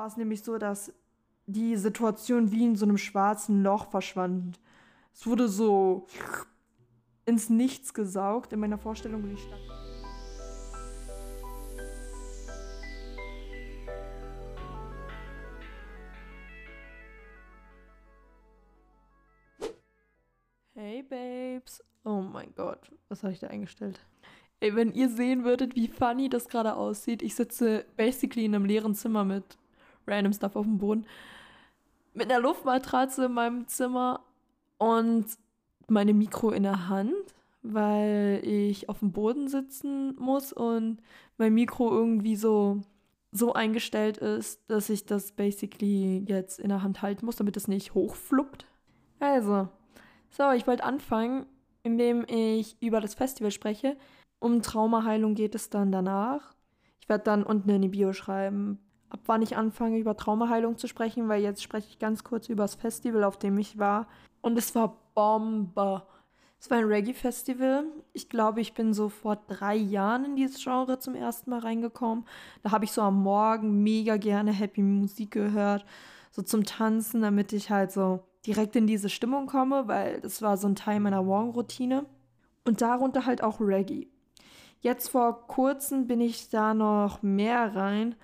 [0.00, 0.94] war es nämlich so, dass
[1.44, 4.58] die Situation wie in so einem schwarzen Loch verschwand.
[5.12, 6.06] Es wurde so
[7.26, 9.60] ins Nichts gesaugt in meiner Vorstellung und ich stand.
[20.72, 21.84] Hey Babes.
[22.04, 24.00] Oh mein Gott, was habe ich da eingestellt?
[24.60, 27.20] Ey, wenn ihr sehen würdet, wie funny das gerade aussieht.
[27.20, 29.58] Ich sitze basically in einem leeren Zimmer mit
[30.06, 31.06] random Stuff auf dem Boden.
[32.14, 34.20] Mit einer Luftmatratze in meinem Zimmer
[34.78, 35.26] und
[35.88, 40.98] meine Mikro in der Hand, weil ich auf dem Boden sitzen muss und
[41.36, 42.80] mein Mikro irgendwie so
[43.32, 47.68] so eingestellt ist, dass ich das basically jetzt in der Hand halten muss, damit es
[47.68, 48.66] nicht hochfluppt.
[49.20, 49.68] Also,
[50.30, 51.46] so, ich wollte anfangen,
[51.82, 53.96] indem ich über das Festival spreche.
[54.38, 56.54] Um Traumaheilung geht es dann danach.
[57.00, 58.78] Ich werde dann unten in die Bio schreiben,
[59.10, 62.64] ab wann ich anfange, über Traumaheilung zu sprechen, weil jetzt spreche ich ganz kurz über
[62.64, 64.06] das Festival, auf dem ich war.
[64.40, 66.02] Und es war Bombe.
[66.60, 67.84] Es war ein Reggae-Festival.
[68.12, 72.24] Ich glaube, ich bin so vor drei Jahren in dieses Genre zum ersten Mal reingekommen.
[72.62, 75.84] Da habe ich so am Morgen mega gerne Happy Musik gehört,
[76.30, 80.56] so zum Tanzen, damit ich halt so direkt in diese Stimmung komme, weil das war
[80.56, 82.06] so ein Teil meiner Morgenroutine.
[82.64, 84.06] Und darunter halt auch Reggae.
[84.80, 88.14] Jetzt vor kurzem bin ich da noch mehr rein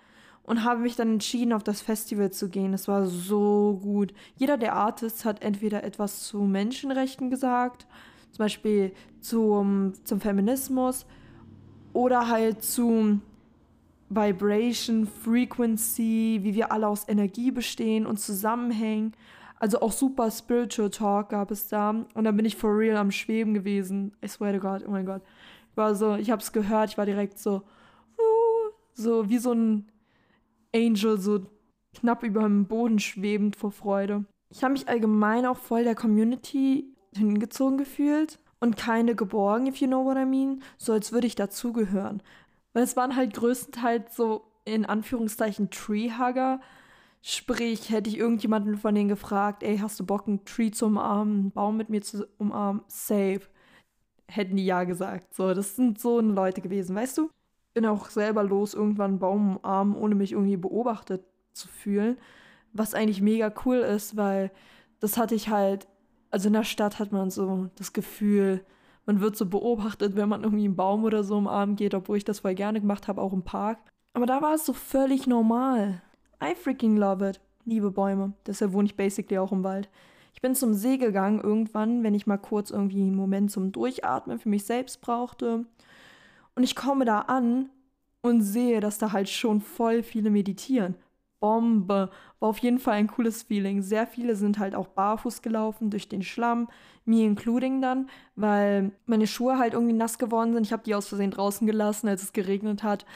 [0.47, 2.73] und habe mich dann entschieden, auf das Festival zu gehen.
[2.73, 4.15] Es war so gut.
[4.37, 7.87] Jeder der Artists hat entweder etwas zu Menschenrechten gesagt,
[8.31, 11.05] zum Beispiel zum, zum Feminismus
[11.93, 13.21] oder halt zu
[14.09, 19.15] Vibration, Frequency, wie wir alle aus Energie bestehen und zusammenhängen.
[19.59, 21.91] Also auch super Spiritual Talk gab es da.
[21.91, 24.13] Und dann bin ich for real am Schweben gewesen.
[24.25, 25.23] I swear to God, oh mein Gott.
[25.73, 27.63] Ich war so, ich habe es gehört, ich war direkt so,
[28.17, 29.89] uh, so wie so ein
[30.77, 31.47] Angel, so
[31.95, 34.25] knapp über dem Boden schwebend vor Freude.
[34.51, 39.87] Ich habe mich allgemein auch voll der Community hingezogen gefühlt und keine geborgen, if you
[39.87, 42.23] know what I mean, so als würde ich dazugehören.
[42.73, 46.61] Weil es waren halt größtenteils so in Anführungszeichen Treehugger,
[47.29, 51.39] Sprich, hätte ich irgendjemanden von denen gefragt, ey, hast du Bock, einen Tree zu umarmen,
[51.41, 52.83] einen Baum mit mir zu umarmen?
[52.87, 53.41] Safe.
[54.29, 55.35] Hätten die ja gesagt.
[55.35, 57.31] So, das sind so Leute gewesen, weißt du?
[57.77, 62.17] Bin auch selber los, irgendwann einen Baum umarmen, ohne mich irgendwie beobachtet zu fühlen.
[62.73, 64.51] Was eigentlich mega cool ist, weil
[65.01, 65.87] das hatte ich halt,
[66.31, 68.65] also in der Stadt hat man so das Gefühl,
[69.05, 72.25] man wird so beobachtet, wenn man irgendwie einen Baum oder so umarmen geht, obwohl ich
[72.25, 73.79] das voll gerne gemacht habe, auch im Park.
[74.15, 76.01] Aber da war es so völlig normal.
[76.43, 77.43] I freaking love it.
[77.67, 78.33] Liebe Bäume.
[78.47, 79.91] Deshalb wohne ich basically auch im Wald.
[80.33, 84.39] Ich bin zum See gegangen irgendwann, wenn ich mal kurz irgendwie einen Moment zum Durchatmen
[84.39, 85.67] für mich selbst brauchte.
[86.57, 87.71] Und ich komme da an
[88.23, 90.97] und sehe, dass da halt schon voll viele meditieren.
[91.39, 92.11] Bombe.
[92.41, 93.83] War auf jeden Fall ein cooles Feeling.
[93.83, 96.69] Sehr viele sind halt auch barfuß gelaufen durch den Schlamm,
[97.05, 100.65] me including dann, weil meine Schuhe halt irgendwie nass geworden sind.
[100.67, 103.07] Ich habe die aus Versehen draußen gelassen, als es geregnet hat.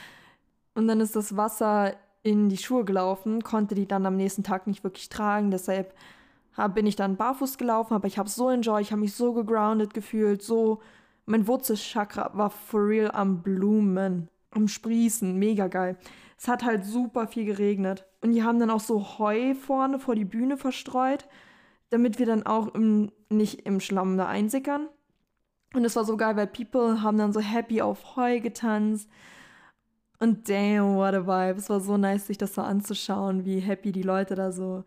[0.74, 4.66] Und dann ist das Wasser in die Schuhe gelaufen, konnte die dann am nächsten Tag
[4.66, 5.50] nicht wirklich tragen.
[5.50, 5.94] Deshalb
[6.74, 9.94] bin ich dann barfuß gelaufen, aber ich habe so enjoyed, ich habe mich so gegroundet
[9.94, 10.82] gefühlt, so
[11.26, 15.96] mein Wurzelchakra war for real am Blumen, am Sprießen, mega geil.
[16.38, 20.14] Es hat halt super viel geregnet und die haben dann auch so Heu vorne vor
[20.14, 21.26] die Bühne verstreut,
[21.90, 24.88] damit wir dann auch im, nicht im Schlamm da einsickern.
[25.74, 29.08] Und es war so geil, weil People haben dann so happy auf Heu getanzt
[30.20, 31.58] und damn, what a vibe.
[31.58, 34.84] Es war so nice, sich das so anzuschauen, wie happy die Leute da so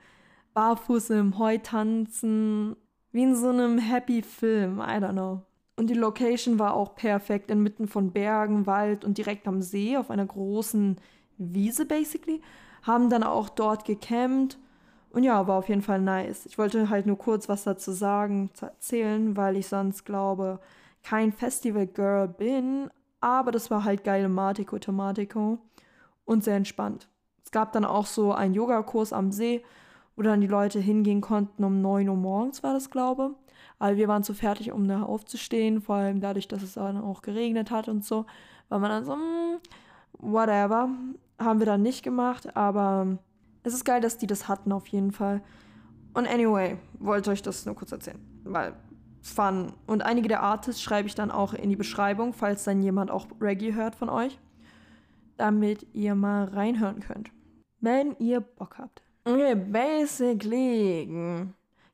[0.54, 2.76] barfuß im Heu tanzen.
[3.12, 5.42] Wie in so einem happy Film, I don't know.
[5.76, 10.12] Und die Location war auch perfekt, inmitten von Bergen, Wald und direkt am See, auf
[10.12, 10.98] einer großen
[11.38, 12.42] Wiese basically.
[12.84, 14.60] Haben dann auch dort gecampt.
[15.10, 16.46] Und ja, war auf jeden Fall nice.
[16.46, 20.60] Ich wollte halt nur kurz was dazu sagen, zu erzählen, weil ich sonst glaube,
[21.04, 25.60] kein Festival-Girl bin, aber das war halt geile Matico Tomatico
[26.26, 27.10] und sehr entspannt.
[27.44, 29.64] Es gab dann auch so einen Yogakurs am See,
[30.16, 33.36] wo dann die Leute hingehen konnten um 9 Uhr morgens, war das, glaube
[33.80, 37.22] Aber wir waren zu fertig, um da aufzustehen, vor allem dadurch, dass es dann auch
[37.22, 38.26] geregnet hat und so.
[38.70, 39.60] War man dann so, mm,
[40.20, 40.90] whatever.
[41.40, 43.18] Haben wir dann nicht gemacht, aber
[43.64, 45.42] es ist geil, dass die das hatten auf jeden Fall.
[46.14, 48.74] Und anyway, wollte euch das nur kurz erzählen, weil
[49.24, 49.72] Fun.
[49.88, 53.26] Und einige der Artists schreibe ich dann auch in die Beschreibung, falls dann jemand auch
[53.40, 54.38] Reggae hört von euch,
[55.38, 57.32] damit ihr mal reinhören könnt.
[57.80, 59.02] Wenn ihr Bock habt.
[59.24, 61.08] Okay, basically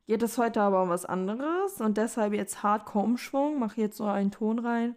[0.09, 3.59] geht es heute aber um was anderes und deshalb jetzt Hardcore-Umschwung.
[3.59, 4.95] Mache jetzt so einen Ton rein.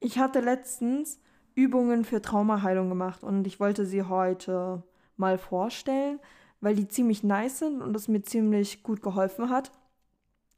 [0.00, 1.20] Ich hatte letztens
[1.54, 4.82] Übungen für Traumaheilung gemacht und ich wollte sie heute
[5.16, 6.18] mal vorstellen,
[6.60, 9.70] weil die ziemlich nice sind und es mir ziemlich gut geholfen hat.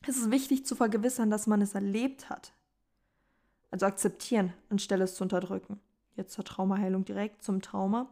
[0.06, 2.54] Es ist wichtig zu vergewissern, dass man es erlebt hat.
[3.70, 5.78] Also akzeptieren, anstelle es zu unterdrücken.
[6.16, 8.08] Jetzt zur Traumaheilung direkt, zum Trauma.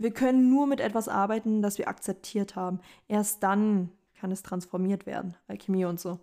[0.00, 2.80] Wir können nur mit etwas arbeiten, das wir akzeptiert haben.
[3.06, 5.36] Erst dann kann es transformiert werden.
[5.46, 6.18] Alchemie und so.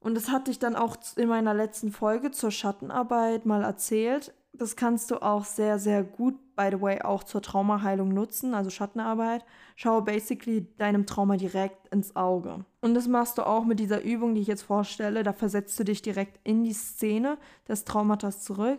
[0.00, 4.32] Und das hatte ich dann auch in meiner letzten Folge zur Schattenarbeit mal erzählt.
[4.54, 8.70] Das kannst du auch sehr, sehr gut, by the way, auch zur Traumaheilung nutzen, also
[8.70, 9.44] Schattenarbeit.
[9.76, 12.64] Schaue basically deinem Trauma direkt ins Auge.
[12.80, 15.24] Und das machst du auch mit dieser Übung, die ich jetzt vorstelle.
[15.24, 17.36] Da versetzt du dich direkt in die Szene
[17.68, 18.78] des Traumatas zurück.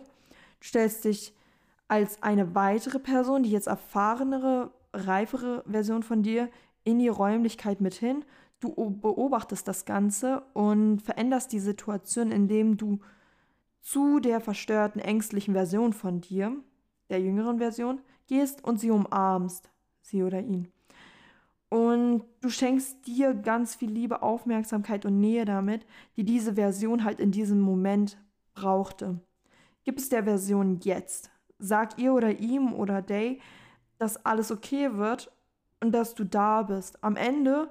[0.60, 1.35] Stellst dich
[1.88, 6.48] als eine weitere Person, die jetzt erfahrenere, reifere Version von dir,
[6.84, 8.24] in die Räumlichkeit mit hin
[8.60, 13.00] du beobachtest das Ganze und veränderst die Situation, indem du
[13.80, 16.56] zu der verstörten, ängstlichen Version von dir,
[17.08, 20.72] der jüngeren Version, gehst und sie umarmst, sie oder ihn.
[21.68, 25.86] Und du schenkst dir ganz viel Liebe, Aufmerksamkeit und Nähe damit,
[26.16, 28.18] die diese Version halt in diesem Moment
[28.54, 29.20] brauchte.
[29.84, 31.30] Gib es der Version jetzt.
[31.58, 33.40] Sag ihr oder ihm oder Day,
[33.98, 35.32] dass alles okay wird
[35.80, 37.02] und dass du da bist.
[37.02, 37.68] Am Ende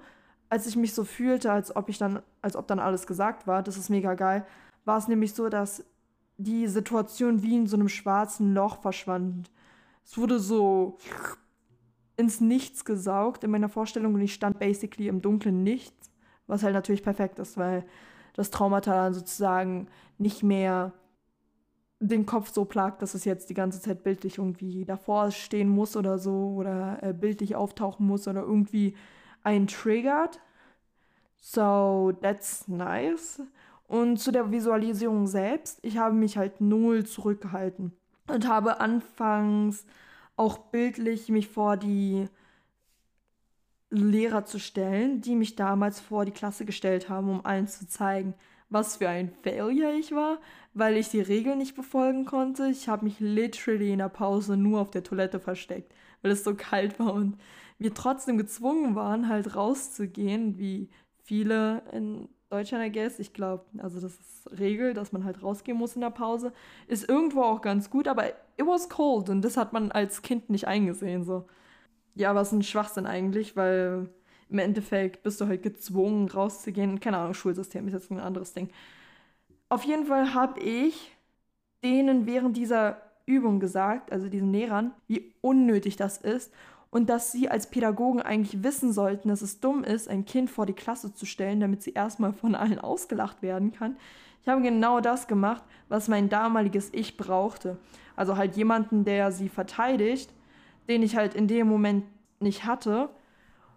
[0.50, 3.64] als ich mich so fühlte, als ob ich dann, als ob dann alles gesagt war,
[3.64, 4.46] das ist mega geil,
[4.86, 5.84] war es nämlich so, dass
[6.38, 9.52] die Situation wie in so einem schwarzen Loch verschwand.
[10.04, 10.98] Es wurde so
[12.18, 16.12] ins Nichts gesaugt in meiner Vorstellung und ich stand basically im dunklen Nichts,
[16.48, 17.86] was halt natürlich perfekt ist, weil
[18.34, 19.88] das Traumata dann sozusagen
[20.18, 20.94] nicht mehr
[22.08, 25.96] den Kopf so plagt, dass es jetzt die ganze Zeit bildlich irgendwie davor stehen muss
[25.96, 28.96] oder so oder äh, bildlich auftauchen muss oder irgendwie
[29.44, 30.40] einen triggert.
[31.38, 33.42] So, that's nice.
[33.88, 37.92] Und zu der Visualisierung selbst, ich habe mich halt null zurückgehalten
[38.28, 39.86] und habe anfangs
[40.36, 42.28] auch bildlich mich vor die
[43.92, 48.34] Lehrer zu stellen, die mich damals vor die Klasse gestellt haben, um allen zu zeigen,
[48.70, 50.40] was für ein Failure ich war,
[50.74, 52.68] weil ich die Regeln nicht befolgen konnte.
[52.68, 56.56] Ich habe mich literally in der Pause nur auf der Toilette versteckt, weil es so
[56.56, 57.38] kalt war und
[57.78, 60.90] wir trotzdem gezwungen waren, halt rauszugehen, wie
[61.24, 63.20] viele in Deutschland, I guess.
[63.20, 66.54] Ich glaube, also das ist Regel, dass man halt rausgehen muss in der Pause.
[66.88, 70.50] Ist irgendwo auch ganz gut, aber it was cold und das hat man als Kind
[70.50, 71.24] nicht eingesehen.
[71.24, 71.46] So.
[72.16, 74.10] Ja, was ein Schwachsinn eigentlich, weil
[74.50, 77.00] im Endeffekt bist du halt gezwungen, rauszugehen.
[77.00, 78.70] Keine Ahnung, Schulsystem ist jetzt ein anderes Ding.
[79.70, 81.16] Auf jeden Fall habe ich
[81.84, 86.54] denen während dieser Übung gesagt, also diesen Lehrern, wie unnötig das ist
[86.92, 90.66] und dass sie als Pädagogen eigentlich wissen sollten, dass es dumm ist, ein Kind vor
[90.66, 93.98] die Klasse zu stellen, damit sie erstmal von allen ausgelacht werden kann.
[94.42, 97.78] Ich habe genau das gemacht, was mein damaliges Ich brauchte.
[98.16, 100.32] Also halt jemanden, der sie verteidigt,
[100.88, 102.06] den ich halt in dem Moment
[102.40, 103.10] nicht hatte,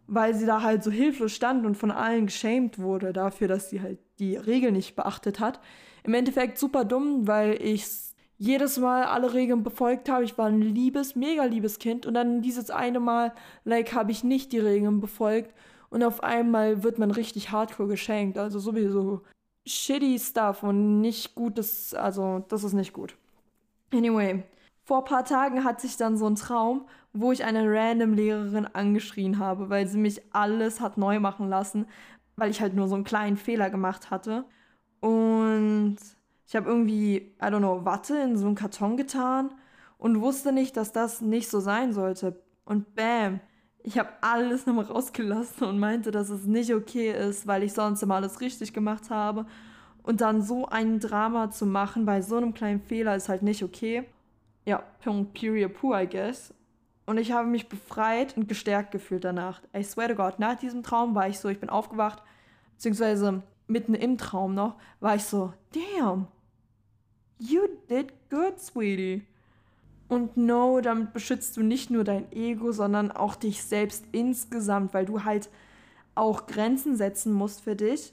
[0.09, 3.81] weil sie da halt so hilflos stand und von allen geschämt wurde dafür, dass sie
[3.81, 5.61] halt die Regel nicht beachtet hat.
[6.03, 7.87] Im Endeffekt super dumm, weil ich
[8.39, 10.25] jedes Mal alle Regeln befolgt habe.
[10.25, 12.07] Ich war ein liebes, mega liebes Kind.
[12.07, 13.33] Und dann dieses eine Mal,
[13.65, 15.53] like, habe ich nicht die Regeln befolgt.
[15.91, 18.39] Und auf einmal wird man richtig hardcore geschenkt.
[18.39, 19.23] Also sowieso
[19.67, 23.17] shitty stuff und nicht gutes, also das ist nicht gut.
[23.93, 24.43] Anyway,
[24.85, 28.67] vor ein paar Tagen hatte ich dann so einen Traum, wo ich eine random Lehrerin
[28.67, 31.87] angeschrien habe, weil sie mich alles hat neu machen lassen,
[32.37, 34.45] weil ich halt nur so einen kleinen Fehler gemacht hatte.
[35.01, 35.97] Und
[36.47, 39.51] ich habe irgendwie, I don't know, Watte in so einen Karton getan
[39.99, 42.41] und wusste nicht, dass das nicht so sein sollte.
[42.65, 43.41] Und bam,
[43.83, 48.03] ich habe alles nochmal rausgelassen und meinte, dass es nicht okay ist, weil ich sonst
[48.03, 49.47] immer alles richtig gemacht habe.
[50.03, 53.63] Und dann so ein Drama zu machen bei so einem kleinen Fehler ist halt nicht
[53.63, 54.05] okay.
[54.65, 54.83] Ja,
[55.35, 56.55] period pur, I guess.
[57.09, 59.63] Und ich habe mich befreit und gestärkt gefühlt danach.
[59.75, 62.23] I swear to God, nach diesem Traum war ich so, ich bin aufgewacht,
[62.75, 66.27] beziehungsweise mitten im Traum noch, war ich so, damn,
[67.39, 69.23] You did good, sweetie.
[70.09, 75.07] Und no, damit beschützt du nicht nur dein Ego, sondern auch dich selbst insgesamt, weil
[75.07, 75.49] du halt
[76.15, 78.13] auch Grenzen setzen musst für dich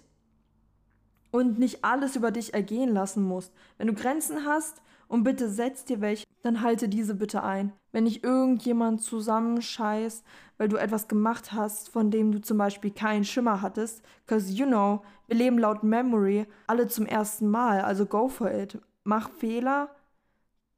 [1.36, 3.54] und nicht alles über dich ergehen lassen musst.
[3.78, 7.74] Wenn du Grenzen hast und bitte setz dir welche, dann halte diese bitte ein.
[7.92, 10.24] Wenn nicht irgendjemand zusammenscheißt,
[10.58, 14.66] weil du etwas gemacht hast, von dem du zum Beispiel keinen Schimmer hattest, cause you
[14.66, 19.90] know, wir leben laut Memory alle zum ersten Mal, also go for it mach Fehler.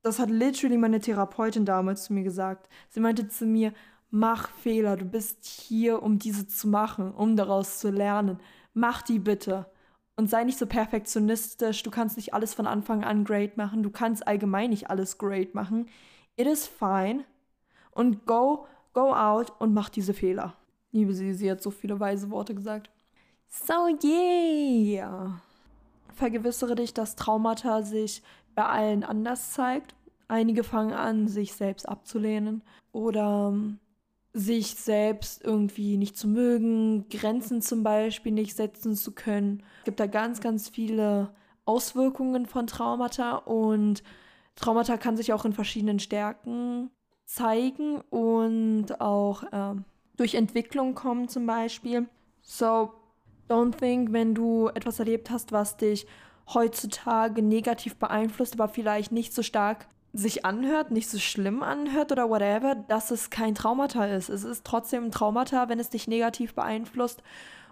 [0.04, 2.70] Das hat literally meine Therapeutin damals zu mir gesagt.
[2.90, 3.74] Sie meinte zu mir,
[4.12, 8.40] mach Fehler, du bist hier, um diese zu machen, um daraus zu lernen.
[8.74, 9.66] Mach die bitte.
[10.18, 11.84] Und sei nicht so perfektionistisch.
[11.84, 13.84] Du kannst nicht alles von Anfang an great machen.
[13.84, 15.88] Du kannst allgemein nicht alles great machen.
[16.36, 17.24] It is fine.
[17.92, 20.56] Und go, go out und mach diese Fehler.
[20.92, 22.90] Liebe sie, sie hat so viele weise Worte gesagt.
[23.48, 25.40] So yeah.
[26.16, 28.24] Vergewissere dich, dass Traumata sich
[28.56, 29.96] bei allen anders zeigt.
[30.28, 33.80] Einige fangen an, sich selbst abzulehnen oder ähm,
[34.38, 39.64] sich selbst irgendwie nicht zu mögen, Grenzen zum Beispiel nicht setzen zu können.
[39.80, 41.34] Es gibt da ganz, ganz viele
[41.66, 44.04] Auswirkungen von Traumata und
[44.56, 46.92] Traumata kann sich auch in verschiedenen Stärken
[47.26, 49.76] zeigen und auch äh,
[50.18, 52.08] durch Entwicklung kommen zum Beispiel.
[52.42, 52.94] So,
[53.50, 56.08] don't think, wenn du etwas erlebt hast, was dich
[56.54, 62.30] heutzutage negativ beeinflusst, aber vielleicht nicht so stark sich anhört, nicht so schlimm anhört oder
[62.30, 64.30] whatever, dass es kein Traumata ist.
[64.30, 67.22] Es ist trotzdem ein Traumata, wenn es dich negativ beeinflusst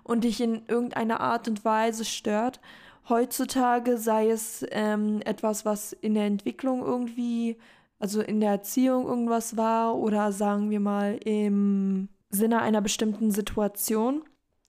[0.04, 2.62] und dich in irgendeiner Art und Weise stört.
[3.10, 7.58] Heutzutage sei es ähm, etwas, was in der Entwicklung irgendwie,
[7.98, 14.24] also in der Erziehung irgendwas war oder sagen wir mal im Sinne einer bestimmten Situation,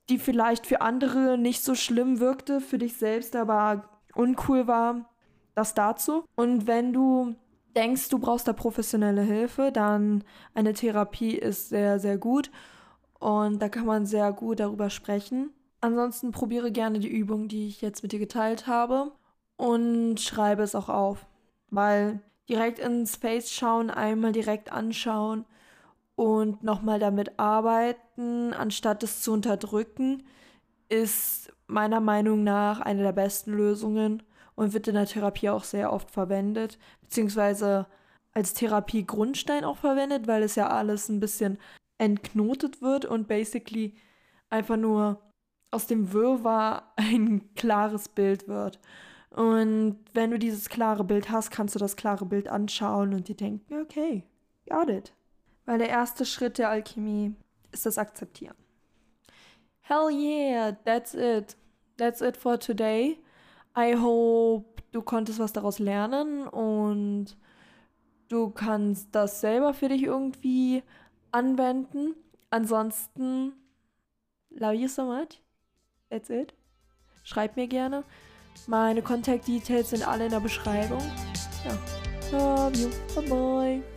[0.09, 5.11] die vielleicht für andere nicht so schlimm wirkte, für dich selbst aber uncool war.
[5.54, 6.25] Das dazu.
[6.37, 7.35] Und wenn du
[7.76, 12.50] denkst, du brauchst da professionelle Hilfe, dann eine Therapie ist sehr, sehr gut
[13.18, 15.50] und da kann man sehr gut darüber sprechen.
[15.80, 19.12] Ansonsten probiere gerne die Übung, die ich jetzt mit dir geteilt habe
[19.56, 21.26] und schreibe es auch auf,
[21.71, 25.45] weil direkt ins Face schauen, einmal direkt anschauen
[26.14, 30.23] und nochmal damit arbeiten, anstatt es zu unterdrücken,
[30.88, 34.23] ist meiner Meinung nach eine der besten Lösungen
[34.57, 37.87] und wird in der Therapie auch sehr oft verwendet, beziehungsweise
[38.33, 41.59] als Therapie-Grundstein auch verwendet, weil es ja alles ein bisschen
[41.99, 43.95] entknotet wird und basically
[44.51, 45.23] einfach nur
[45.71, 48.81] aus dem Wirrwarr ein klares Bild wird.
[49.31, 53.37] Und wenn du dieses klare Bild hast, kannst du das klare Bild anschauen und dir
[53.37, 54.25] denken, okay,
[54.69, 55.13] got it.
[55.67, 57.35] Weil der erste Schritt der Alchemie
[57.73, 58.57] ist das Akzeptieren.
[59.81, 61.57] Hell yeah, that's it.
[61.97, 63.19] That's it for today.
[63.78, 67.37] I hope, du konntest was daraus lernen und
[68.28, 70.83] du kannst das selber für dich irgendwie
[71.30, 72.14] anwenden.
[72.50, 73.52] Ansonsten,
[74.50, 75.42] love you so much.
[76.09, 76.54] That's it.
[77.23, 78.04] Schreib mir gerne.
[78.66, 81.02] Meine Contact Details sind alle in der Beschreibung.
[81.64, 81.76] Ja.
[82.33, 82.88] Love you.
[83.14, 83.96] Bye bye.